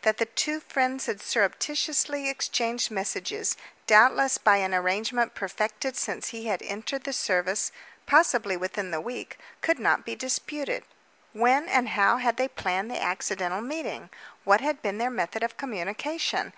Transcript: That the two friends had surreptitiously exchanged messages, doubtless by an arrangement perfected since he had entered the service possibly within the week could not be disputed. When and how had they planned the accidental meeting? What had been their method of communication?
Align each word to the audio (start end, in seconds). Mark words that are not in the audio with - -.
That 0.00 0.16
the 0.16 0.24
two 0.24 0.60
friends 0.60 1.04
had 1.04 1.20
surreptitiously 1.20 2.30
exchanged 2.30 2.90
messages, 2.90 3.54
doubtless 3.86 4.38
by 4.38 4.56
an 4.56 4.72
arrangement 4.72 5.34
perfected 5.34 5.94
since 5.94 6.28
he 6.28 6.46
had 6.46 6.62
entered 6.62 7.04
the 7.04 7.12
service 7.12 7.70
possibly 8.06 8.56
within 8.56 8.92
the 8.92 9.00
week 9.02 9.36
could 9.60 9.78
not 9.78 10.06
be 10.06 10.16
disputed. 10.16 10.84
When 11.34 11.68
and 11.68 11.90
how 11.90 12.16
had 12.16 12.38
they 12.38 12.48
planned 12.48 12.90
the 12.90 13.02
accidental 13.02 13.60
meeting? 13.60 14.08
What 14.44 14.62
had 14.62 14.80
been 14.80 14.96
their 14.96 15.10
method 15.10 15.42
of 15.42 15.58
communication? 15.58 16.52